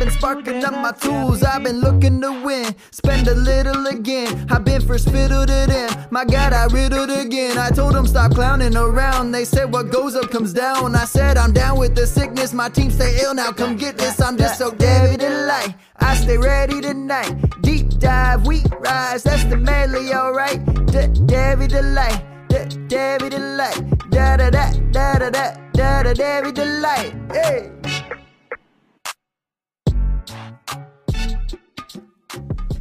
[0.00, 1.42] Been sparking up my tools.
[1.42, 2.74] I've been looking to win.
[2.90, 4.46] Spend a little again.
[4.50, 5.90] I've been first fiddle to them.
[6.10, 7.58] My God, I riddled again.
[7.58, 9.32] I told them stop clowning around.
[9.32, 10.96] They said what goes up comes down.
[10.96, 12.54] I said I'm down with the sickness.
[12.54, 13.52] My team stay ill now.
[13.52, 14.22] Come get this.
[14.22, 15.74] I'm just so David light.
[15.98, 17.34] I stay ready tonight.
[17.60, 19.22] Deep dive, we rise.
[19.22, 20.64] That's the medley, alright.
[21.26, 22.24] Devy Delight.
[22.48, 24.10] Devy Delight.
[24.10, 27.14] Da da da da da da da da Devy Delight.
[27.30, 27.79] Hey.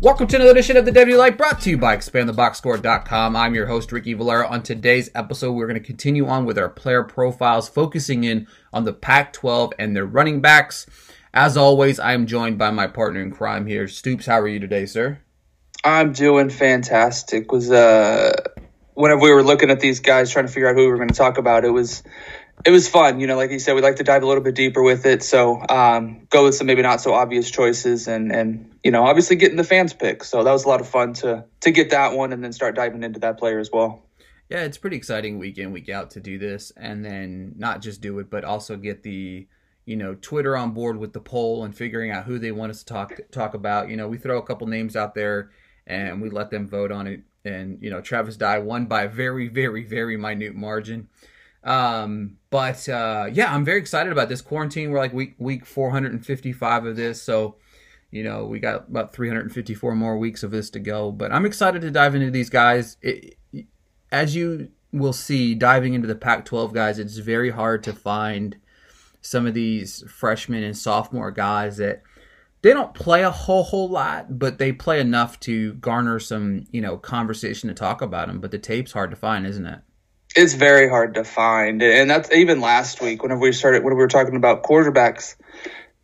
[0.02, 3.36] Welcome to another edition of the Devy Delight brought to you by expandtheboxscore.com.
[3.36, 4.47] I'm your host, Ricky Valera.
[4.47, 8.86] On today's episode, we're going to continue on with our player profiles, focusing in on
[8.86, 10.86] the Pac 12 and their running backs.
[11.33, 13.89] As always, I am joined by my partner in crime here.
[13.89, 15.20] Stoops, how are you today, sir?
[15.83, 17.52] I'm doing fantastic.
[17.52, 18.31] Was uh
[18.93, 21.10] whenever we were looking at these guys trying to figure out who we were going
[21.10, 22.04] to talk about, it was
[22.65, 23.20] it was fun.
[23.20, 25.23] You know, like you said, we like to dive a little bit deeper with it.
[25.23, 29.36] So um, go with some maybe not so obvious choices, and and you know, obviously
[29.36, 30.23] getting the fans pick.
[30.23, 32.75] So that was a lot of fun to to get that one, and then start
[32.75, 34.03] diving into that player as well.
[34.49, 38.02] Yeah, it's pretty exciting week in week out to do this, and then not just
[38.02, 39.48] do it, but also get the
[39.86, 42.80] you know Twitter on board with the poll and figuring out who they want us
[42.80, 43.89] to talk talk about.
[43.89, 45.52] You know, we throw a couple names out there
[45.87, 47.21] and we let them vote on it.
[47.43, 51.08] And you know, Travis Dye won by a very, very, very minute margin.
[51.64, 54.92] Um, but uh, yeah, I'm very excited about this quarantine.
[54.92, 57.55] We're like week week 455 of this, so
[58.11, 61.11] you know we got about 354 more weeks of this to go.
[61.11, 62.98] But I'm excited to dive into these guys.
[63.02, 63.36] It,
[64.11, 68.58] as you will see, diving into the Pac-12 guys, it's very hard to find
[69.21, 72.02] some of these freshmen and sophomore guys that
[72.61, 76.81] they don't play a whole whole lot, but they play enough to garner some you
[76.81, 78.39] know conversation to talk about them.
[78.39, 79.80] But the tape's hard to find, isn't it?
[80.36, 84.00] It's very hard to find, and that's even last week whenever we started when we
[84.00, 85.36] were talking about quarterbacks.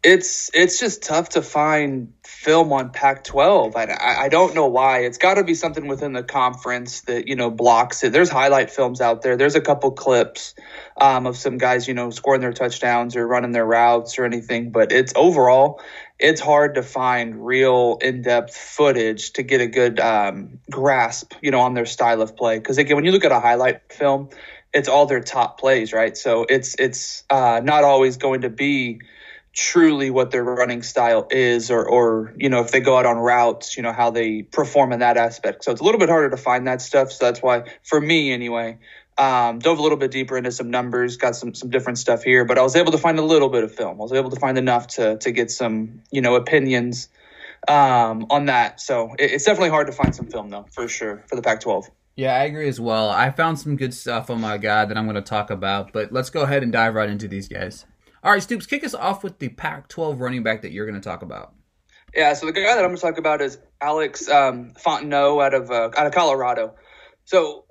[0.06, 3.76] It's it's just tough to find film on Pac-12.
[3.76, 5.00] I, I don't know why.
[5.00, 8.14] It's got to be something within the conference that you know blocks it.
[8.14, 9.36] There's highlight films out there.
[9.36, 10.54] There's a couple clips
[11.02, 14.70] um, of some guys you know scoring their touchdowns or running their routes or anything,
[14.70, 15.82] but it's overall
[16.20, 21.60] it's hard to find real in-depth footage to get a good um, grasp, you know,
[21.60, 22.58] on their style of play.
[22.58, 24.30] Because again, when you look at a highlight film,
[24.74, 26.16] it's all their top plays, right?
[26.16, 29.02] So it's it's uh, not always going to be
[29.56, 33.18] truly what their running style is, or or you know, if they go out on
[33.18, 35.64] routes, you know, how they perform in that aspect.
[35.64, 37.12] So it's a little bit harder to find that stuff.
[37.12, 38.78] So that's why, for me anyway,
[39.18, 42.46] um, dove a little bit deeper into some numbers, got some some different stuff here,
[42.46, 44.00] but I was able to find a little bit of film.
[44.00, 47.08] I was able to find enough to to get some you know opinions
[47.68, 48.82] um, on that.
[48.82, 51.90] So it, it's definitely hard to find some film though, for sure, for the Pac-12.
[52.18, 53.10] Yeah, I agree as well.
[53.10, 56.14] I found some good stuff on my guide that I'm going to talk about, but
[56.14, 57.86] let's go ahead and dive right into these guys.
[58.26, 61.10] All right, Stoops, kick us off with the Pac-12 running back that you're going to
[61.10, 61.54] talk about.
[62.16, 65.54] Yeah, so the guy that I'm going to talk about is Alex um, Fontenot out
[65.54, 66.74] of uh, out of Colorado.
[67.26, 67.66] So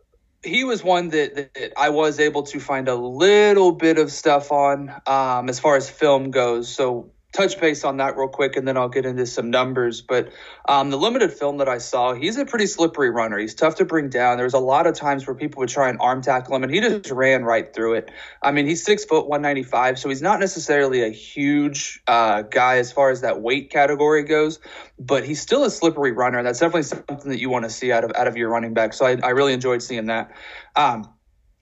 [0.45, 4.53] he was one that, that, I was able to find a little bit of stuff
[4.53, 6.73] on um, as far as film goes.
[6.73, 10.01] So touch base on that real quick and then I'll get into some numbers.
[10.01, 10.33] But
[10.69, 13.39] um, the limited film that I saw, he's a pretty slippery runner.
[13.39, 14.37] He's tough to bring down.
[14.37, 16.73] There was a lot of times where people would try and arm tackle him and
[16.73, 18.11] he just ran right through it.
[18.41, 22.93] I mean, he's six foot 195, so he's not necessarily a huge uh, guy as
[22.93, 24.61] far as that weight category goes,
[24.99, 26.43] but he's still a slippery runner.
[26.43, 28.95] That's definitely something that you want to see out of out of your running back.
[28.95, 30.31] So I, I really enjoyed seeing that.
[30.77, 31.14] Um,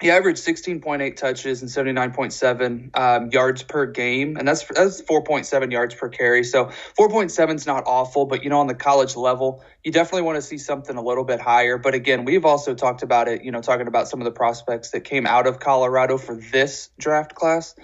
[0.02, 5.94] he averaged 16.8 touches and 79.7 um, yards per game, and that's that's 4.7 yards
[5.94, 6.43] per carry.
[6.43, 6.66] So
[6.99, 10.43] 4.7 is not awful, but you know on the college level, you definitely want to
[10.43, 11.78] see something a little bit higher.
[11.78, 13.44] But again, we've also talked about it.
[13.44, 16.90] You know, talking about some of the prospects that came out of Colorado for this
[16.99, 17.75] draft class.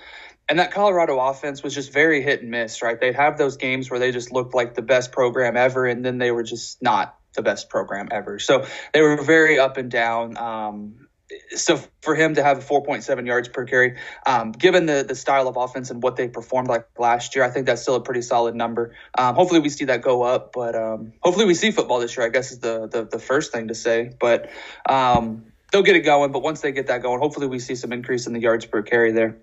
[0.50, 2.98] And that Colorado offense was just very hit and miss, right?
[2.98, 6.16] They'd have those games where they just looked like the best program ever, and then
[6.16, 8.38] they were just not the best program ever.
[8.38, 10.38] So they were very up and down.
[10.38, 11.07] Um,
[11.50, 13.96] so for him to have 4.7 yards per carry,
[14.26, 17.50] um, given the the style of offense and what they performed like last year, I
[17.50, 18.94] think that's still a pretty solid number.
[19.16, 22.26] Um, hopefully we see that go up, but um, hopefully we see football this year.
[22.26, 24.50] I guess is the the, the first thing to say, but
[24.88, 26.32] um, they'll get it going.
[26.32, 28.82] But once they get that going, hopefully we see some increase in the yards per
[28.82, 29.36] carry there.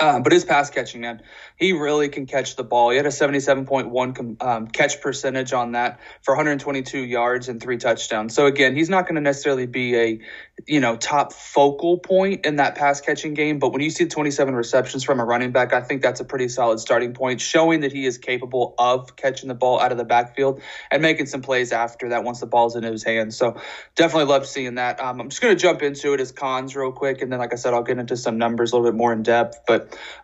[0.00, 1.22] Uh, but his pass catching, man,
[1.56, 2.90] he really can catch the ball.
[2.90, 8.34] He had a 77.1 um, catch percentage on that for 122 yards and three touchdowns.
[8.34, 10.20] So again, he's not going to necessarily be a,
[10.66, 13.58] you know, top focal point in that pass catching game.
[13.58, 16.48] But when you see 27 receptions from a running back, I think that's a pretty
[16.48, 20.04] solid starting point, showing that he is capable of catching the ball out of the
[20.04, 20.60] backfield
[20.90, 23.36] and making some plays after that once the ball's in his hands.
[23.36, 23.60] So
[23.94, 24.98] definitely love seeing that.
[24.98, 27.52] Um, I'm just going to jump into it as cons real quick, and then like
[27.52, 29.60] I said, I'll get into some numbers a little bit more in depth.
[29.66, 29.73] But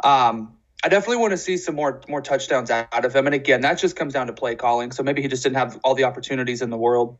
[0.04, 3.26] um, I definitely want to see some more more touchdowns out of him.
[3.26, 4.92] And again, that just comes down to play calling.
[4.92, 7.18] So maybe he just didn't have all the opportunities in the world.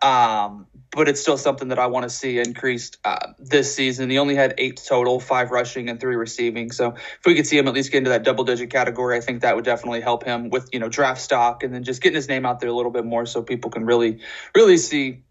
[0.00, 4.10] Um, but it's still something that I want to see increased uh, this season.
[4.10, 6.70] He only had eight total, five rushing and three receiving.
[6.70, 9.20] So if we could see him at least get into that double digit category, I
[9.20, 12.16] think that would definitely help him with you know draft stock and then just getting
[12.16, 14.20] his name out there a little bit more so people can really
[14.54, 15.22] really see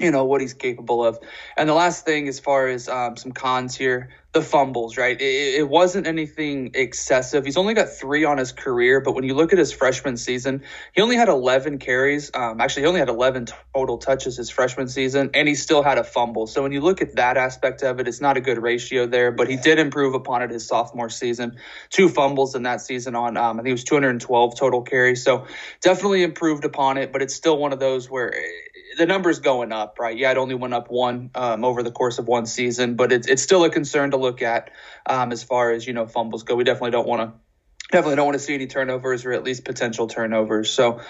[0.00, 1.18] you know what he's capable of.
[1.56, 5.18] And the last thing, as far as um, some cons here, the fumbles, right?
[5.20, 7.44] It, it, wasn't anything excessive.
[7.44, 10.64] He's only got three on his career, but when you look at his freshman season,
[10.92, 12.32] he only had 11 carries.
[12.34, 15.98] Um, actually, he only had 11 total touches his freshman season, and he still had
[15.98, 16.48] a fumble.
[16.48, 19.30] So when you look at that aspect of it, it's not a good ratio there,
[19.30, 21.56] but he did improve upon it his sophomore season.
[21.90, 25.22] Two fumbles in that season on, um, I think it was 212 total carries.
[25.22, 25.46] So
[25.80, 28.34] definitely improved upon it, but it's still one of those where
[28.96, 30.16] the numbers going up, right?
[30.16, 33.26] Yeah, it only went up one um, over the course of one season, but it's
[33.26, 34.70] it's still a concern to look at
[35.06, 36.54] um, as far as you know fumbles go.
[36.54, 37.38] We definitely don't want to
[37.90, 40.70] definitely don't want to see any turnovers or at least potential turnovers.
[40.70, 41.00] So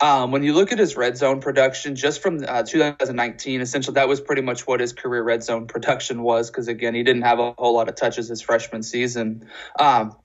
[0.00, 4.08] um, when you look at his red zone production, just from uh, 2019, essentially that
[4.08, 6.50] was pretty much what his career red zone production was.
[6.50, 9.48] Because again, he didn't have a whole lot of touches his freshman season.
[9.78, 10.16] Um,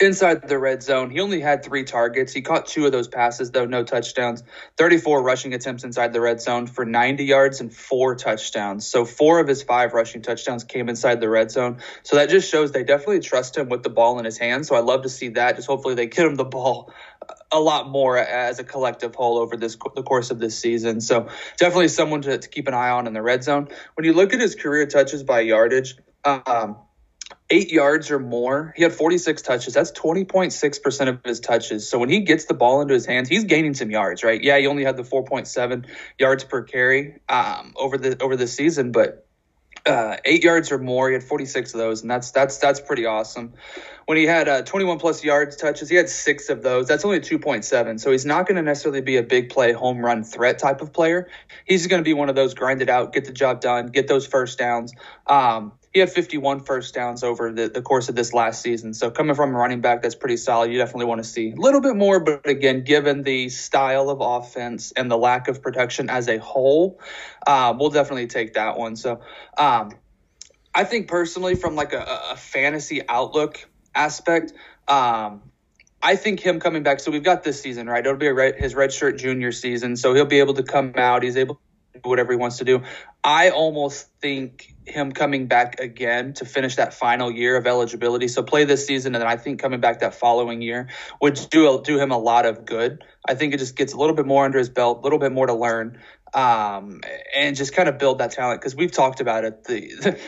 [0.00, 1.10] inside the red zone.
[1.10, 2.32] He only had three targets.
[2.32, 4.42] He caught two of those passes, though, no touchdowns.
[4.78, 8.86] 34 rushing attempts inside the red zone for 90 yards and four touchdowns.
[8.86, 11.78] So, four of his five rushing touchdowns came inside the red zone.
[12.02, 14.68] So, that just shows they definitely trust him with the ball in his hands.
[14.68, 15.56] So, I love to see that.
[15.56, 16.92] Just hopefully they get him the ball
[17.52, 21.00] a lot more as a collective whole over this the course of this season.
[21.00, 23.68] So, definitely someone to, to keep an eye on in the red zone.
[23.94, 26.76] When you look at his career touches by yardage, um,
[27.50, 28.72] eight yards or more.
[28.76, 29.74] He had 46 touches.
[29.74, 31.88] That's 20.6% of his touches.
[31.88, 34.42] So when he gets the ball into his hands, he's gaining some yards, right?
[34.42, 35.86] Yeah, he only had the 4.7
[36.18, 39.26] yards per carry um, over the over the season, but
[39.86, 41.08] uh, eight yards or more.
[41.08, 43.54] He had 46 of those, and that's that's that's pretty awesome.
[44.06, 46.88] When he had uh, 21 plus yards touches, he had six of those.
[46.88, 48.00] That's only 2.7.
[48.00, 50.92] So he's not going to necessarily be a big play home run threat type of
[50.92, 51.28] player.
[51.64, 54.26] He's going to be one of those grinded out, get the job done, get those
[54.26, 54.92] first downs.
[55.26, 58.94] Um, he had 51 first downs over the, the course of this last season.
[58.94, 60.70] So coming from a running back, that's pretty solid.
[60.70, 64.20] You definitely want to see a little bit more, but again, given the style of
[64.20, 67.00] offense and the lack of protection as a whole,
[67.46, 68.94] uh, we'll definitely take that one.
[68.94, 69.20] So
[69.58, 69.92] um,
[70.72, 74.52] I think personally, from like a, a fantasy outlook aspect,
[74.86, 75.42] um,
[76.00, 77.00] I think him coming back.
[77.00, 78.04] So we've got this season, right?
[78.04, 81.24] It'll be red, his redshirt junior season, so he'll be able to come out.
[81.24, 82.82] He's able to do whatever he wants to do.
[83.22, 88.28] I almost think him coming back again to finish that final year of eligibility.
[88.28, 90.88] So play this season, and then I think coming back that following year
[91.20, 93.04] would do do him a lot of good.
[93.28, 95.32] I think it just gets a little bit more under his belt, a little bit
[95.32, 95.98] more to learn,
[96.32, 97.02] um,
[97.36, 99.64] and just kind of build that talent because we've talked about it.
[99.64, 100.20] The, the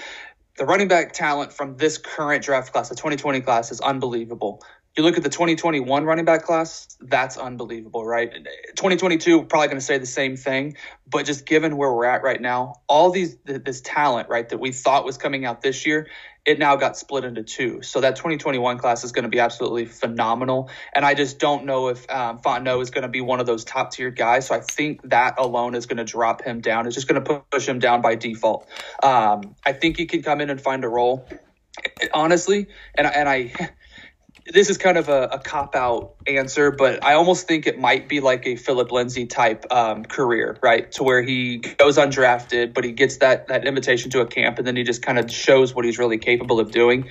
[0.58, 4.62] the running back talent from this current draft class, the 2020 class, is unbelievable.
[4.96, 8.30] You look at the 2021 running back class, that's unbelievable, right?
[8.76, 10.76] 2022 probably going to say the same thing,
[11.08, 14.70] but just given where we're at right now, all these this talent, right, that we
[14.70, 16.08] thought was coming out this year,
[16.44, 17.80] it now got split into two.
[17.80, 21.88] So that 2021 class is going to be absolutely phenomenal, and I just don't know
[21.88, 24.49] if um, Fontenot is going to be one of those top tier guys.
[24.49, 26.87] So I think that alone is going to drop him down.
[26.87, 28.68] It's just going to push him down by default.
[29.02, 31.26] Um, I think he can come in and find a role
[32.12, 33.52] honestly, and and I
[34.46, 38.08] this is kind of a, a cop out answer, but I almost think it might
[38.08, 40.90] be like a Phillip Lindsay type um, career, right?
[40.92, 44.66] To where he goes undrafted, but he gets that that invitation to a camp, and
[44.66, 47.08] then he just kind of shows what he's really capable of doing.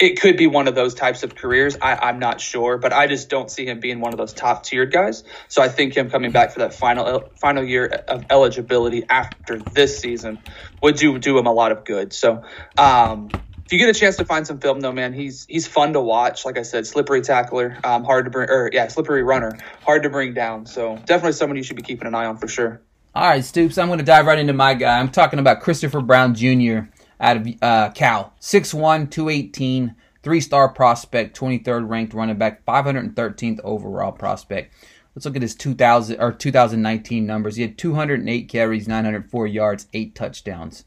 [0.00, 1.76] It could be one of those types of careers.
[1.80, 4.62] I, am not sure, but I just don't see him being one of those top
[4.62, 5.24] tiered guys.
[5.48, 9.98] So I think him coming back for that final final year of eligibility after this
[9.98, 10.38] season
[10.82, 12.12] would do do him a lot of good.
[12.12, 12.42] So.
[12.76, 13.30] Um,
[13.70, 16.00] if you get a chance to find some film though, man, he's he's fun to
[16.00, 16.44] watch.
[16.44, 20.10] Like I said, slippery tackler, um, hard to bring, or yeah, slippery runner, hard to
[20.10, 20.66] bring down.
[20.66, 22.82] So definitely someone you should be keeping an eye on for sure.
[23.14, 24.98] All right, Stoops, I'm going to dive right into my guy.
[24.98, 26.90] I'm talking about Christopher Brown Jr.
[27.20, 34.74] out of uh, Cal, 6'1", 218, three-star prospect, 23rd ranked running back, 513th overall prospect.
[35.14, 37.54] Let's look at his 2000 or 2019 numbers.
[37.54, 40.84] He had 208 carries, 904 yards, eight touchdowns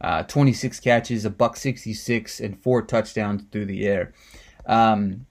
[0.00, 4.12] uh, 26 catches, a buck 66, and four touchdowns through the air.
[4.66, 5.26] Um,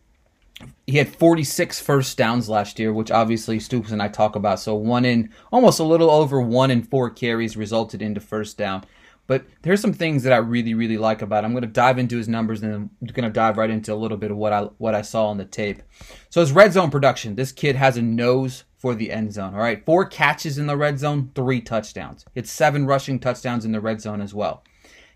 [0.87, 4.59] he had 46 first downs last year, which obviously Stoops and I talk about.
[4.59, 8.85] So one in almost a little over one in four carries resulted into first down.
[9.27, 11.45] But there's some things that I really, really like about him.
[11.45, 13.95] I'm going to dive into his numbers and I'm going to dive right into a
[13.95, 15.81] little bit of what I what I saw on the tape.
[16.29, 17.35] So his red zone production.
[17.35, 19.55] This kid has a nose for the end zone.
[19.55, 22.23] All right, four catches in the red zone, three touchdowns.
[22.35, 24.63] It's seven rushing touchdowns in the red zone as well.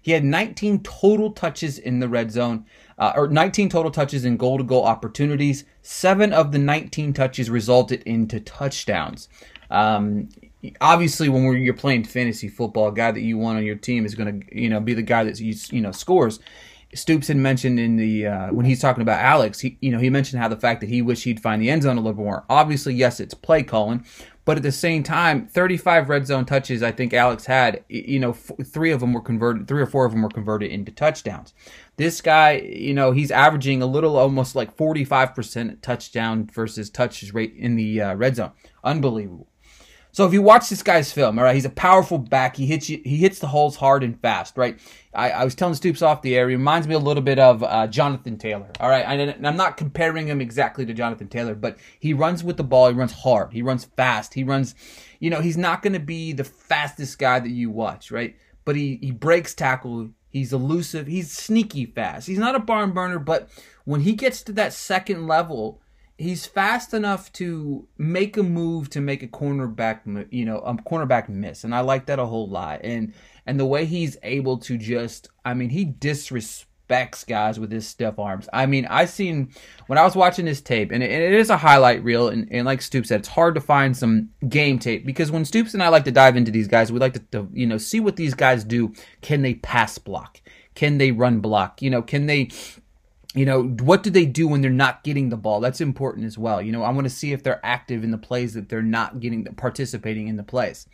[0.01, 2.65] He had 19 total touches in the red zone,
[2.97, 5.65] uh, or 19 total touches in goal to goal opportunities.
[5.83, 9.29] Seven of the 19 touches resulted into touchdowns.
[9.69, 10.29] Um,
[10.81, 14.15] obviously, when you're playing fantasy football, a guy that you want on your team is
[14.15, 16.39] going to, you know, be the guy that you, you know scores.
[16.93, 20.09] Stoops had mentioned in the uh, when he's talking about Alex, he you know he
[20.09, 22.45] mentioned how the fact that he wished he'd find the end zone a little more.
[22.49, 24.03] Obviously, yes, it's play calling,
[24.45, 27.83] but at the same time, 35 red zone touches I think Alex had.
[27.89, 30.71] You know, f- three of them were converted, three or four of them were converted
[30.71, 31.53] into touchdowns.
[31.97, 37.53] This guy, you know, he's averaging a little, almost like 45% touchdown versus touches rate
[37.55, 38.51] in the uh, red zone.
[38.83, 39.48] Unbelievable.
[40.19, 42.57] So if you watch this guy's film, all right, he's a powerful back.
[42.57, 44.77] He hits you, he hits the holes hard and fast, right?
[45.13, 46.49] I, I was telling Stoops off the air.
[46.49, 48.69] He reminds me a little bit of uh, Jonathan Taylor.
[48.81, 52.57] All right, and I'm not comparing him exactly to Jonathan Taylor, but he runs with
[52.57, 52.89] the ball.
[52.89, 53.53] He runs hard.
[53.53, 54.33] He runs fast.
[54.33, 54.75] He runs.
[55.21, 58.35] You know, he's not going to be the fastest guy that you watch, right?
[58.65, 60.09] But he he breaks tackle.
[60.27, 61.07] He's elusive.
[61.07, 62.27] He's sneaky fast.
[62.27, 63.47] He's not a barn burner, but
[63.85, 65.81] when he gets to that second level
[66.19, 71.29] he's fast enough to make a move to make a cornerback, you know, a cornerback
[71.29, 72.81] miss, and I like that a whole lot.
[72.83, 73.13] And
[73.45, 78.19] and the way he's able to just, I mean, he disrespects guys with his stiff
[78.19, 78.49] arms.
[78.51, 79.53] I mean, I seen
[79.87, 82.65] when I was watching his tape, and it, it is a highlight reel, and, and
[82.65, 85.87] like Stoops said, it's hard to find some game tape because when Stoops and I
[85.87, 88.33] like to dive into these guys, we like to, to you know see what these
[88.33, 88.93] guys do.
[89.21, 90.41] Can they pass block?
[90.75, 91.81] Can they run block?
[91.81, 92.49] You know, can they
[93.35, 95.59] you know, what do they do when they're not getting the ball?
[95.59, 96.61] That's important as well.
[96.61, 99.19] You know, I want to see if they're active in the plays that they're not
[99.19, 100.87] getting, participating in the plays.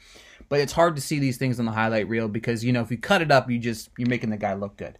[0.50, 2.92] But it's hard to see these things on the highlight reel because, you know, if
[2.92, 5.00] you cut it up, you just, you're making the guy look good.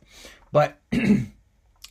[0.52, 0.80] But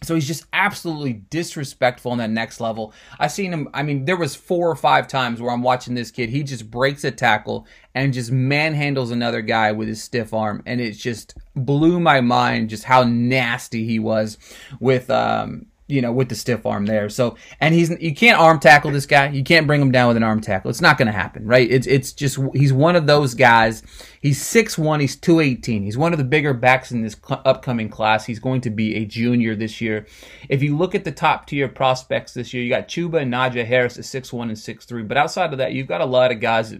[0.04, 2.92] So he's just absolutely disrespectful on that next level.
[3.18, 6.10] I've seen him, I mean, there was four or five times where I'm watching this
[6.10, 6.30] kid.
[6.30, 10.62] He just breaks a tackle and just manhandles another guy with his stiff arm.
[10.66, 14.38] And it just blew my mind just how nasty he was
[14.80, 17.10] with um, you know, with the stiff arm there.
[17.10, 19.28] So, and he's you can't arm tackle this guy.
[19.28, 20.70] You can't bring him down with an arm tackle.
[20.70, 21.70] It's not going to happen, right?
[21.70, 23.82] It's it's just he's one of those guys.
[24.20, 25.00] He's six one.
[25.00, 25.82] He's two eighteen.
[25.82, 28.24] He's one of the bigger backs in this cl- upcoming class.
[28.24, 30.06] He's going to be a junior this year.
[30.48, 33.66] If you look at the top tier prospects this year, you got Chuba and Najee
[33.66, 35.02] Harris at six one and six three.
[35.02, 36.74] But outside of that, you've got a lot of guys,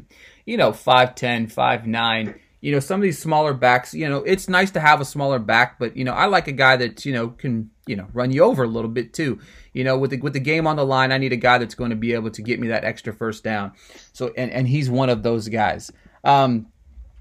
[0.46, 4.24] you know, five ten, five nine you know, some of these smaller backs, you know,
[4.24, 7.04] it's nice to have a smaller back, but you know, I like a guy that
[7.04, 9.38] you know can you know run you over a little bit too.
[9.74, 11.74] You know, with the with the game on the line, I need a guy that's
[11.74, 13.72] going to be able to get me that extra first down.
[14.14, 15.92] So, and and he's one of those guys.
[16.24, 16.68] Um,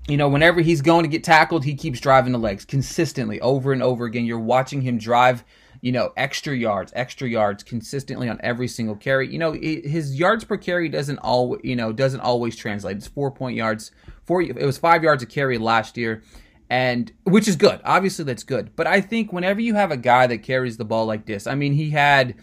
[0.07, 3.73] you know, whenever he's going to get tackled, he keeps driving the legs consistently over
[3.73, 4.23] and over again.
[4.23, 5.43] You're watching him drive
[5.83, 9.29] you know, extra yards, extra yards consistently on every single carry.
[9.29, 12.95] You know, his yards per carry doesn't all, you know, doesn't always translate.
[12.95, 13.91] It's four point yards.
[14.23, 16.23] Four, it was five yards a carry last year,
[16.69, 17.81] and which is good.
[17.83, 18.73] Obviously, that's good.
[18.77, 21.55] But I think whenever you have a guy that carries the ball like this, I
[21.55, 22.35] mean, he had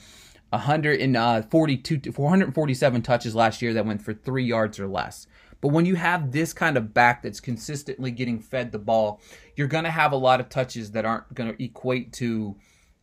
[0.50, 5.26] 142 uh, 447 touches last year that went for 3 yards or less.
[5.62, 9.22] But when you have this kind of back that's consistently getting fed the ball,
[9.56, 12.56] you're going to have a lot of touches that aren't going to equate to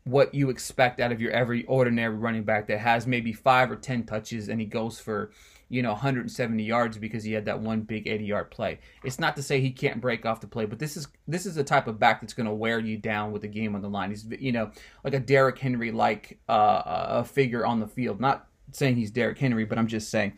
[0.08, 3.76] what you expect out of your every ordinary running back that has maybe 5 or
[3.76, 5.32] 10 touches and he goes for
[5.70, 8.80] you know 170 yards because he had that one big 80 yard play.
[9.04, 11.56] It's not to say he can't break off the play, but this is this is
[11.56, 13.90] the type of back that's going to wear you down with the game on the
[13.90, 14.10] line.
[14.10, 14.72] He's you know
[15.04, 18.22] like a Derrick Henry like uh, a figure on the field.
[18.22, 20.38] Not saying he's Derrick Henry, but I'm just saying.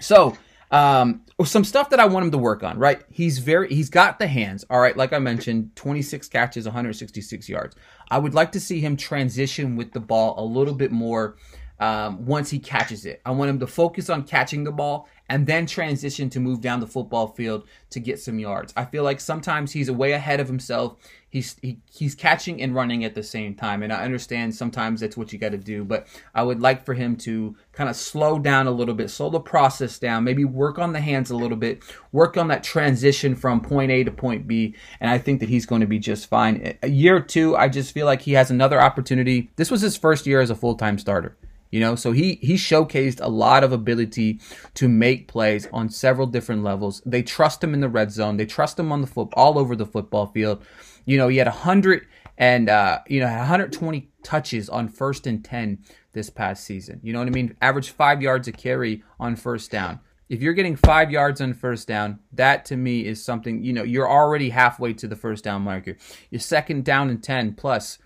[0.00, 0.36] So
[0.70, 3.02] um, some stuff that I want him to work on, right?
[3.10, 4.64] He's very, he's got the hands.
[4.68, 4.96] All right.
[4.96, 7.76] Like I mentioned, 26 catches, 166 yards.
[8.10, 11.36] I would like to see him transition with the ball a little bit more
[11.80, 13.20] um, once he catches it.
[13.24, 16.80] I want him to focus on catching the ball and then transition to move down
[16.80, 18.72] the football field to get some yards.
[18.76, 20.96] I feel like sometimes he's way ahead of himself.
[21.30, 25.16] He's he, he's catching and running at the same time, and I understand sometimes that's
[25.16, 25.84] what you got to do.
[25.84, 29.28] But I would like for him to kind of slow down a little bit, slow
[29.28, 31.82] the process down, maybe work on the hands a little bit,
[32.12, 35.66] work on that transition from point A to point B, and I think that he's
[35.66, 36.78] going to be just fine.
[36.82, 39.50] A year two, I just feel like he has another opportunity.
[39.56, 41.36] This was his first year as a full time starter.
[41.70, 44.40] You know, so he he showcased a lot of ability
[44.74, 47.02] to make plays on several different levels.
[47.04, 48.38] They trust him in the red zone.
[48.38, 50.64] They trust him on the foot all over the football field.
[51.04, 52.06] You know, he had hundred
[52.38, 57.00] and uh, you know 120 touches on first and ten this past season.
[57.02, 57.56] You know what I mean?
[57.60, 60.00] Average five yards a carry on first down.
[60.28, 63.62] If you're getting five yards on first down, that to me is something.
[63.62, 65.96] You know, you're already halfway to the first down marker.
[66.30, 67.98] Your second down and ten plus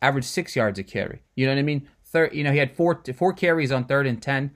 [0.00, 1.22] average six yards a carry.
[1.34, 1.88] You know what I mean?
[2.12, 4.52] Third, you know, he had four four carries on third and ten.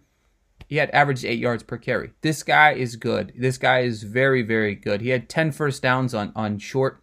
[0.69, 2.13] He had averaged eight yards per carry.
[2.23, 3.33] This guy is good.
[3.37, 5.03] This guy is very, very good.
[5.03, 7.03] He had 10 first downs on, on short.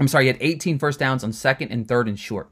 [0.00, 2.50] I'm sorry, he had 18 first downs on second and third and short.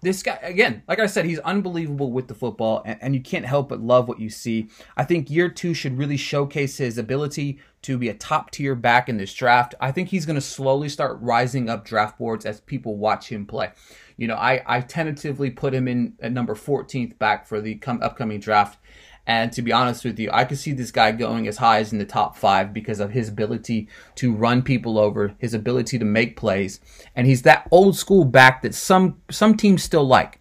[0.00, 3.44] This guy, again, like I said, he's unbelievable with the football, and, and you can't
[3.44, 4.68] help but love what you see.
[4.96, 9.08] I think year two should really showcase his ability to be a top tier back
[9.08, 9.74] in this draft.
[9.80, 13.44] I think he's going to slowly start rising up draft boards as people watch him
[13.44, 13.72] play
[14.18, 18.40] you know, I, I tentatively put him in at number 14th back for the upcoming
[18.40, 18.78] draft.
[19.26, 21.92] And to be honest with you, I could see this guy going as high as
[21.92, 26.04] in the top five because of his ability to run people over, his ability to
[26.04, 26.80] make plays,
[27.14, 30.40] and he's that old school back that some some teams still like.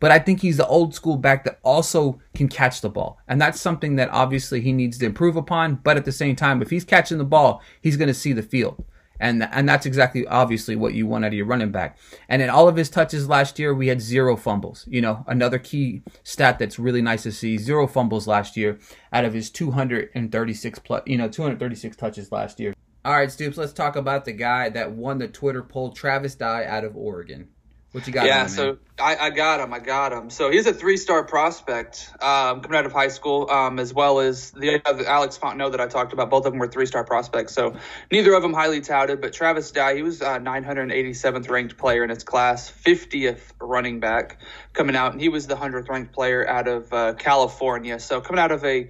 [0.00, 3.38] But I think he's the old school back that also can catch the ball, and
[3.38, 5.74] that's something that obviously he needs to improve upon.
[5.74, 8.42] But at the same time, if he's catching the ball, he's going to see the
[8.42, 8.82] field
[9.22, 11.96] and and that's exactly obviously what you want out of your running back.
[12.28, 14.84] And in all of his touches last year, we had zero fumbles.
[14.88, 18.78] You know, another key stat that's really nice to see: zero fumbles last year
[19.12, 22.74] out of his 236 plus, you know, 236 touches last year.
[23.04, 26.64] All right, Stoops, let's talk about the guy that won the Twitter poll, Travis Dye
[26.64, 27.48] out of Oregon.
[27.92, 28.24] What you got?
[28.24, 29.74] Yeah, so I, I, got him.
[29.74, 30.30] I got him.
[30.30, 34.50] So he's a three-star prospect um, coming out of high school, um, as well as
[34.52, 36.30] the other Alex Fontenot that I talked about.
[36.30, 37.52] Both of them were three-star prospects.
[37.52, 37.76] So
[38.10, 42.08] neither of them highly touted, but Travis Dye, he was uh, 987th ranked player in
[42.08, 44.40] his class, 50th running back
[44.72, 47.98] coming out, and he was the 100th ranked player out of uh, California.
[47.98, 48.88] So coming out of a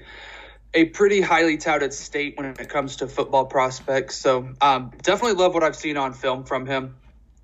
[0.75, 4.17] a pretty highly touted state when it comes to football prospects.
[4.17, 6.95] So um, definitely love what I've seen on film from him.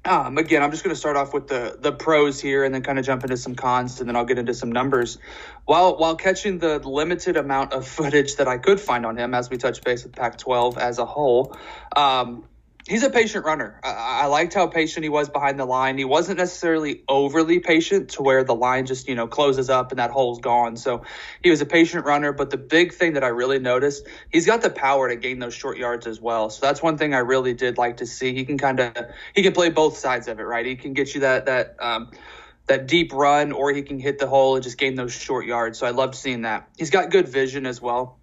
[0.09, 2.83] Um, again, I'm just going to start off with the the pros here, and then
[2.83, 5.19] kind of jump into some cons, and then I'll get into some numbers.
[5.67, 9.51] While while catching the limited amount of footage that I could find on him, as
[9.51, 11.55] we touch base with Pac-12 as a whole,
[11.95, 12.45] um,
[12.89, 13.79] he's a patient runner.
[13.85, 15.99] I, I, liked how patient he was behind the line.
[15.99, 19.99] He wasn't necessarily overly patient to where the line just, you know, closes up and
[19.99, 20.77] that hole's gone.
[20.77, 21.03] So
[21.43, 22.33] he was a patient runner.
[22.33, 25.55] But the big thing that I really noticed, he's got the power to gain those
[25.55, 26.51] short yards as well.
[26.51, 28.35] So that's one thing I really did like to see.
[28.35, 28.95] He can kind of,
[29.35, 30.65] he can play both sides of it, right?
[30.65, 32.11] He can get you that, that, um,
[32.67, 35.79] that deep run, or he can hit the hole and just gain those short yards.
[35.79, 36.69] So I loved seeing that.
[36.77, 38.18] He's got good vision as well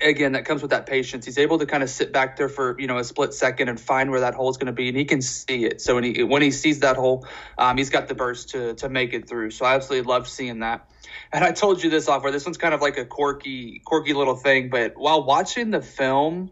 [0.00, 1.24] again that comes with that patience.
[1.26, 3.78] He's able to kind of sit back there for you know a split second and
[3.78, 5.80] find where that hole is going to be and he can see it.
[5.80, 7.26] So when he when he sees that hole
[7.58, 9.50] um, he's got the burst to to make it through.
[9.50, 10.88] So i absolutely love seeing that.
[11.32, 14.14] And i told you this off where this one's kind of like a quirky quirky
[14.14, 16.50] little thing but while watching the film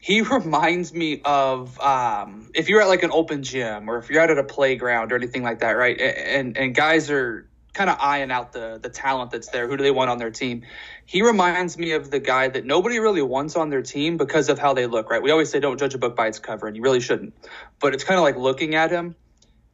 [0.00, 4.22] he reminds me of um, if you're at like an open gym or if you're
[4.22, 6.00] out at a playground or anything like that right?
[6.00, 9.68] And and guys are kind of eyeing out the the talent that's there.
[9.68, 10.62] Who do they want on their team?
[11.06, 14.58] He reminds me of the guy that nobody really wants on their team because of
[14.58, 15.10] how they look.
[15.10, 15.22] Right?
[15.22, 17.34] We always say don't judge a book by its cover, and you really shouldn't.
[17.80, 19.16] But it's kind of like looking at him.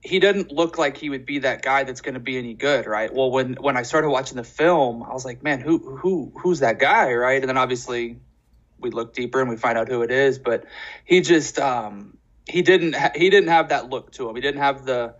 [0.03, 2.87] He doesn't look like he would be that guy that's going to be any good,
[2.87, 3.13] right?
[3.13, 6.61] Well, when when I started watching the film, I was like, man, who who who's
[6.61, 7.41] that guy, right?
[7.41, 8.19] And then obviously
[8.79, 10.39] we look deeper and we find out who it is.
[10.39, 10.65] But
[11.05, 14.37] he just um, he didn't ha- he didn't have that look to him.
[14.37, 15.15] He didn't have the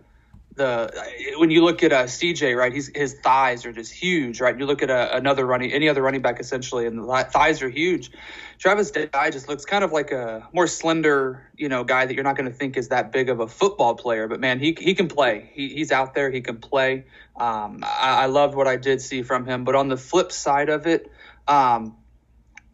[0.57, 0.91] the
[1.37, 2.73] when you look at uh, CJ, right?
[2.73, 4.57] He's his thighs are just huge, right?
[4.57, 7.69] You look at a, another running any other running back essentially, and the thighs are
[7.69, 8.11] huge.
[8.57, 12.23] Travis Dye just looks kind of like a more slender, you know, guy that you're
[12.23, 14.27] not going to think is that big of a football player.
[14.27, 15.51] But man, he he can play.
[15.53, 16.31] He, he's out there.
[16.31, 17.05] He can play.
[17.35, 19.63] Um, I, I loved what I did see from him.
[19.63, 21.11] But on the flip side of it,
[21.47, 21.95] um,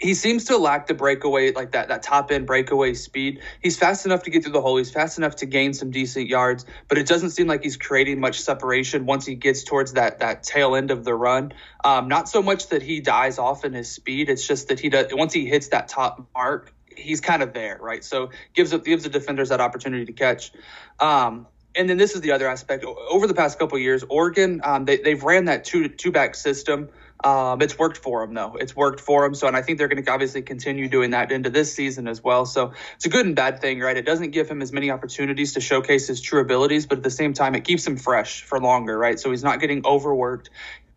[0.03, 3.41] he seems to lack the breakaway, like that that top end breakaway speed.
[3.61, 4.77] He's fast enough to get through the hole.
[4.77, 8.19] He's fast enough to gain some decent yards, but it doesn't seem like he's creating
[8.19, 11.53] much separation once he gets towards that that tail end of the run.
[11.85, 14.29] Um, not so much that he dies off in his speed.
[14.29, 17.79] It's just that he does once he hits that top mark, he's kind of there,
[17.81, 18.03] right?
[18.03, 20.51] So gives up gives the defenders that opportunity to catch.
[20.99, 22.85] Um, and then this is the other aspect.
[22.85, 26.89] Over the past couple years, Oregon um, they, they've ran that two two back system.
[27.23, 28.55] Um, it's worked for them though.
[28.59, 29.33] It's worked for them.
[29.33, 32.21] So, and I think they're going to obviously continue doing that into this season as
[32.21, 32.45] well.
[32.45, 33.95] So it's a good and bad thing, right?
[33.95, 37.09] It doesn't give him as many opportunities to showcase his true abilities, but at the
[37.09, 39.17] same time, it keeps him fresh for longer, right?
[39.17, 40.49] So he's not getting overworked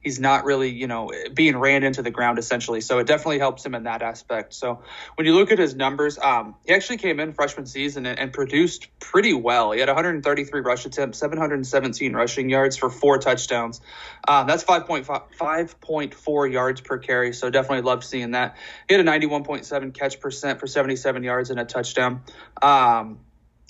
[0.07, 2.81] he's not really, you know, being ran into the ground essentially.
[2.81, 4.55] So it definitely helps him in that aspect.
[4.55, 4.85] So
[5.17, 8.33] when you look at his numbers, um, he actually came in freshman season and, and,
[8.33, 9.73] produced pretty well.
[9.73, 13.81] He had 133 rush attempts, 717 rushing yards for four touchdowns.
[14.29, 17.33] Um, that's 5.4 yards per carry.
[17.33, 18.57] So definitely loved seeing that.
[18.89, 22.23] He had a 91.7 catch percent for 77 yards and a touchdown.
[22.63, 23.19] Um,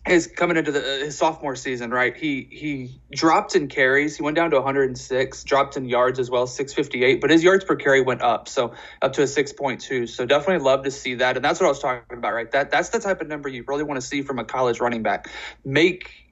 [0.06, 2.16] his coming into the uh, his sophomore season, right?
[2.16, 4.16] He he dropped in carries.
[4.16, 7.76] He went down to 106, dropped in yards as well, 658, but his yards per
[7.76, 10.08] carry went up, so up to a 6.2.
[10.08, 12.50] So definitely love to see that, and that's what I was talking about, right?
[12.52, 15.02] That that's the type of number you really want to see from a college running
[15.02, 15.28] back.
[15.64, 16.25] Make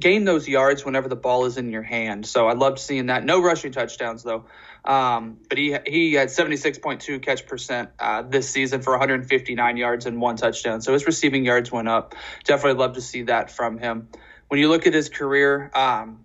[0.00, 2.26] gain those yards whenever the ball is in your hand.
[2.26, 3.24] So I loved seeing that.
[3.24, 4.46] No rushing touchdowns though.
[4.84, 10.20] Um, but he he had 76.2 catch percent uh, this season for 159 yards and
[10.20, 10.80] one touchdown.
[10.80, 12.14] So his receiving yards went up.
[12.44, 14.08] Definitely love to see that from him.
[14.48, 16.24] When you look at his career, um,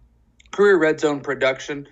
[0.52, 1.88] career red zone production,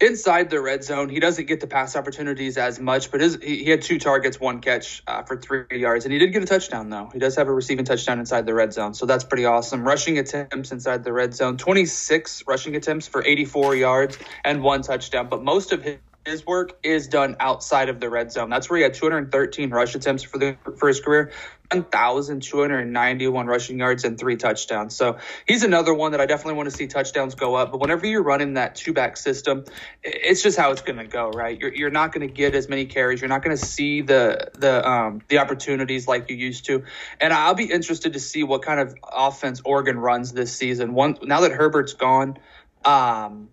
[0.00, 3.64] inside the red zone, he doesn't get the pass opportunities as much, but his, he,
[3.64, 6.46] he had two targets, one catch uh, for three yards, and he did get a
[6.46, 7.10] touchdown though.
[7.12, 9.84] He does have a receiving touchdown inside the red zone, so that's pretty awesome.
[9.84, 15.28] Rushing attempts inside the red zone, 26 rushing attempts for 84 yards and one touchdown,
[15.28, 18.50] but most of his his work is done outside of the red zone.
[18.50, 21.32] That's where he had 213 rush attempts for the for his career,
[21.72, 24.96] 1,291 rushing yards and three touchdowns.
[24.96, 27.72] So he's another one that I definitely want to see touchdowns go up.
[27.72, 29.64] But whenever you're running that two back system,
[30.02, 31.58] it's just how it's going to go, right?
[31.58, 33.20] You're, you're not going to get as many carries.
[33.20, 36.84] You're not going to see the the um, the opportunities like you used to.
[37.20, 40.94] And I'll be interested to see what kind of offense Oregon runs this season.
[40.94, 42.38] One now that Herbert's gone.
[42.84, 43.50] Um,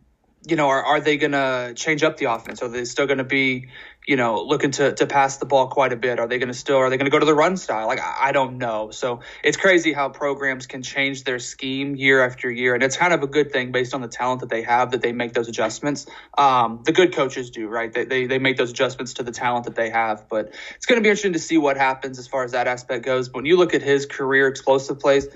[0.48, 2.62] you know, are, are they going to change up the offense?
[2.62, 3.68] Are they still going to be,
[4.08, 6.18] you know, looking to, to pass the ball quite a bit?
[6.18, 7.88] Are they going to still, are they going to go to the run style?
[7.88, 8.90] Like, I, I, don't know.
[8.90, 12.74] So it's crazy how programs can change their scheme year after year.
[12.74, 15.02] And it's kind of a good thing based on the talent that they have that
[15.02, 16.06] they make those adjustments.
[16.38, 17.92] Um, the good coaches do, right?
[17.92, 20.30] They, they, they make those adjustments to the talent that they have.
[20.30, 23.04] But it's going to be interesting to see what happens as far as that aspect
[23.04, 23.28] goes.
[23.28, 25.28] But when you look at his career explosive plays,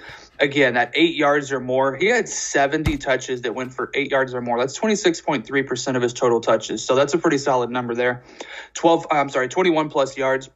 [0.42, 4.34] again, at eight yards or more, he had 70 touches that went for eight yards
[4.34, 4.60] or more.
[4.60, 6.84] That's 26.3% of his total touches.
[6.84, 8.24] So that's a pretty solid number there.
[8.74, 10.50] 12, I'm sorry, 21 plus yards.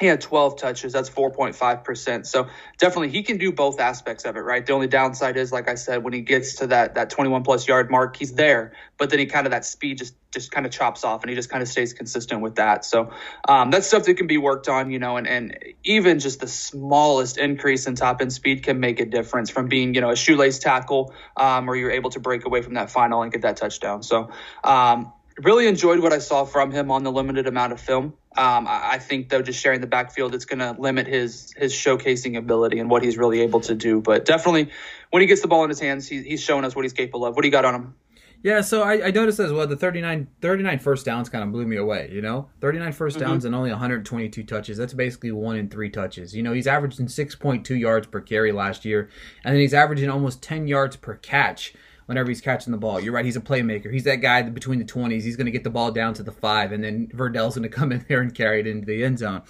[0.00, 0.94] He had 12 touches.
[0.94, 2.26] That's 4.5%.
[2.26, 4.64] So definitely he can do both aspects of it, right?
[4.64, 7.68] The only downside is, like I said, when he gets to that, that 21 plus
[7.68, 10.72] yard mark, he's there, but then he kind of, that speed just, just kind of
[10.72, 12.86] chops off and he just kind of stays consistent with that.
[12.86, 13.10] So
[13.46, 16.48] um, that's stuff that can be worked on, you know, and, and even just the
[16.48, 20.16] smallest increase in top end speed can make a difference from being, you know, a
[20.16, 23.58] shoelace tackle um, where you're able to break away from that final and get that
[23.58, 24.02] touchdown.
[24.02, 24.30] So
[24.64, 25.12] um,
[25.44, 28.14] really enjoyed what I saw from him on the limited amount of film.
[28.36, 31.72] Um, I, I, think though, just sharing the backfield, it's going to limit his his
[31.72, 34.00] showcasing ability and what he's really able to do.
[34.00, 34.70] But definitely,
[35.10, 37.26] when he gets the ball in his hands, he, he's showing us what he's capable
[37.26, 37.34] of.
[37.34, 37.94] What do you got on him?
[38.42, 41.66] Yeah, so I, I, noticed as well the 39, 39 first downs kind of blew
[41.66, 42.48] me away, you know?
[42.62, 43.26] 39 first mm-hmm.
[43.26, 44.78] downs and only 122 touches.
[44.78, 46.34] That's basically one in three touches.
[46.34, 49.10] You know, he's averaging 6.2 yards per carry last year,
[49.44, 51.74] and then he's averaging almost 10 yards per catch
[52.10, 52.98] whenever he's catching the ball.
[52.98, 53.24] You're right.
[53.24, 53.92] He's a playmaker.
[53.92, 55.22] He's that guy between the 20s.
[55.22, 57.74] He's going to get the ball down to the five, and then Verdell's going to
[57.74, 59.42] come in there and carry it into the end zone.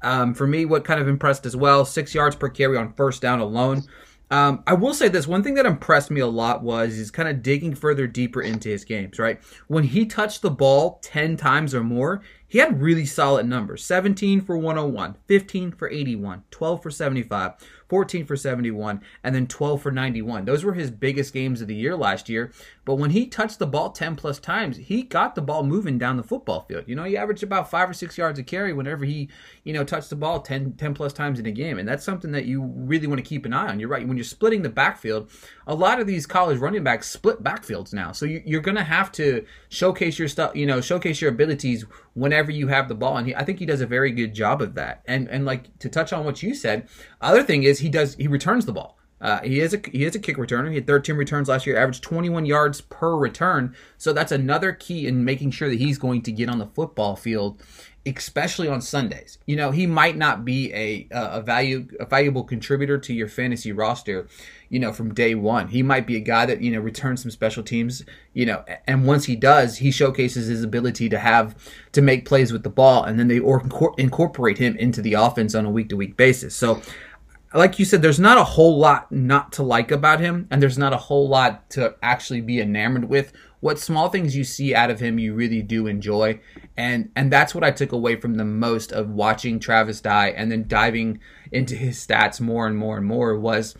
[0.00, 3.20] Um, for me, what kind of impressed as well, six yards per carry on first
[3.20, 3.82] down alone.
[4.30, 7.28] Um, I will say this one thing that impressed me a lot was he's kind
[7.28, 9.38] of digging further deeper into his games, right?
[9.68, 14.40] When he touched the ball 10 times or more, he had really solid numbers 17
[14.40, 17.52] for 101, 15 for 81, 12 for 75,
[17.88, 20.44] 14 for 71, and then 12 for 91.
[20.44, 22.52] Those were his biggest games of the year last year.
[22.84, 26.16] But when he touched the ball 10 plus times, he got the ball moving down
[26.16, 26.84] the football field.
[26.86, 29.28] You know, he averaged about five or six yards a carry whenever he,
[29.64, 31.78] you know, touched the ball 10, 10 plus times in a game.
[31.78, 33.80] And that's something that you really want to keep an eye on.
[33.80, 34.06] You're right.
[34.06, 35.30] When you're splitting the backfield,
[35.66, 38.12] a lot of these college running backs split backfields now.
[38.12, 41.84] So you, are going to have to showcase your stuff, you know, showcase your abilities
[42.14, 43.16] whenever you have the ball.
[43.16, 45.02] And he, I think he does a very good job of that.
[45.06, 46.88] And, and like to touch on what you said,
[47.20, 48.96] other thing is he does, he returns the ball.
[49.20, 50.68] Uh, he is a he is a kick returner.
[50.68, 53.74] He had 13 returns last year, averaged 21 yards per return.
[53.96, 57.16] So that's another key in making sure that he's going to get on the football
[57.16, 57.62] field,
[58.04, 59.38] especially on Sundays.
[59.46, 63.72] You know, he might not be a a value a valuable contributor to your fantasy
[63.72, 64.28] roster,
[64.68, 65.68] you know, from day one.
[65.68, 69.06] He might be a guy that you know returns some special teams, you know, and
[69.06, 71.56] once he does, he showcases his ability to have
[71.92, 73.62] to make plays with the ball, and then they or
[73.96, 76.54] incorporate him into the offense on a week to week basis.
[76.54, 76.82] So
[77.54, 80.78] like you said, there's not a whole lot not to like about him, and there's
[80.78, 83.32] not a whole lot to actually be enamored with.
[83.60, 86.40] What small things you see out of him, you really do enjoy,
[86.76, 90.50] and and that's what I took away from the most of watching Travis Dye, and
[90.50, 91.20] then diving
[91.52, 93.76] into his stats more and more and more was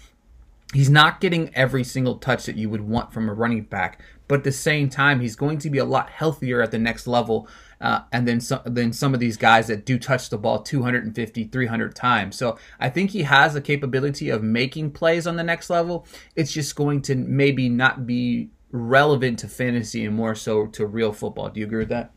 [0.72, 4.38] he's not getting every single touch that you would want from a running back, but
[4.38, 7.48] at the same time, he's going to be a lot healthier at the next level
[7.81, 11.45] uh, and then some, then some of these guys that do touch the ball 250,
[11.45, 12.37] 300 times.
[12.37, 16.07] So I think he has the capability of making plays on the next level.
[16.35, 21.12] It's just going to maybe not be relevant to fantasy and more so to real
[21.12, 21.51] football.
[21.51, 22.12] Do you agree with that?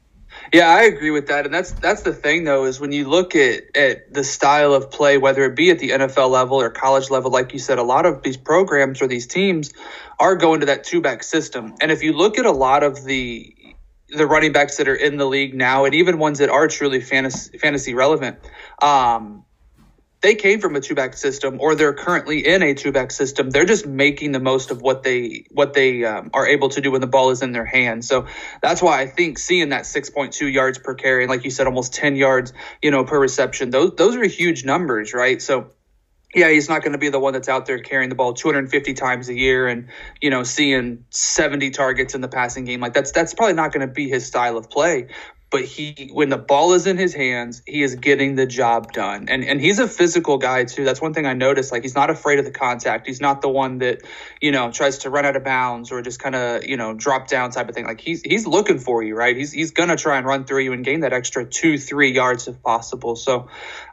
[0.53, 3.35] Yeah, I agree with that, and that's that's the thing though is when you look
[3.35, 7.09] at at the style of play, whether it be at the NFL level or college
[7.09, 9.73] level, like you said, a lot of these programs or these teams
[10.19, 13.03] are going to that two back system, and if you look at a lot of
[13.05, 13.55] the
[14.11, 17.01] the running backs that are in the league now, and even ones that are truly
[17.01, 18.37] fantasy, fantasy relevant,
[18.81, 19.45] um,
[20.21, 23.49] they came from a two back system, or they're currently in a two back system.
[23.49, 26.91] They're just making the most of what they what they um, are able to do
[26.91, 28.07] when the ball is in their hands.
[28.07, 28.27] So
[28.61, 31.51] that's why I think seeing that six point two yards per carry, and like you
[31.51, 33.69] said, almost ten yards, you know, per reception.
[33.69, 35.41] Those those are huge numbers, right?
[35.41, 35.71] So
[36.33, 38.93] yeah, he's not going to be the one that's out there carrying the ball 250
[38.93, 39.87] times a year and
[40.21, 42.79] you know seeing 70 targets in the passing game.
[42.79, 45.07] Like that's that's probably not going to be his style of play
[45.51, 49.25] but he when the ball is in his hands he is getting the job done.
[49.29, 50.85] And and he's a physical guy too.
[50.85, 51.71] That's one thing i noticed.
[51.71, 53.07] Like he's not afraid of the contact.
[53.07, 54.01] He's not the one that
[54.41, 57.27] you know tries to run out of bounds or just kind of you know drop
[57.27, 57.85] down type of thing.
[57.85, 59.35] Like he's he's looking for you right?
[59.35, 62.47] He's he's gonna try and run through you and gain that extra two three yards
[62.47, 63.15] if possible.
[63.15, 63.49] So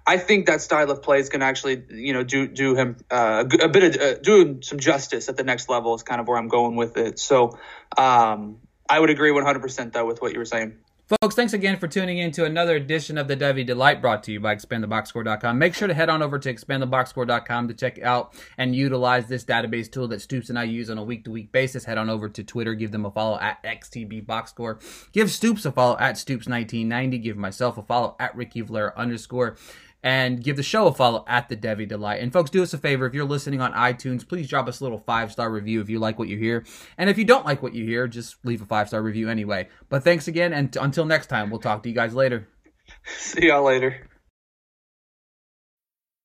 [0.07, 2.97] I think that style of play is going to actually, you know, do do him
[3.11, 6.29] uh, a bit of uh, doing some justice at the next level is kind of
[6.29, 7.19] where I'm going with it.
[7.19, 7.59] So
[7.99, 10.79] um, I would agree 100% though with what you were saying.
[11.09, 14.33] Folks, thanks again for tuning in to another edition of the Devy Delight brought to
[14.33, 15.57] you by expandtheboxscore.com.
[15.57, 19.89] Make sure to head on over to expandtheboxscore.com to check out and utilize this database
[19.89, 21.85] tool that Stoops and I use on a week to week basis.
[21.85, 25.13] Head on over to Twitter, give them a follow at XTBBoxscore.
[25.13, 27.23] Give Stoops a follow at Stoops1990.
[27.23, 29.57] Give myself a follow at Ricky Vlare underscore
[30.07, 32.23] and give the show a follow at the Devy Delight.
[32.23, 34.85] And folks, do us a favor if you're listening on iTunes, please drop us a
[34.85, 36.65] little five star review if you like what you hear.
[36.97, 39.69] And if you don't like what you hear, just leave a five star review anyway.
[39.89, 42.47] But thanks again, and t- until next time, we'll talk to you guys later.
[43.19, 44.09] See y'all later.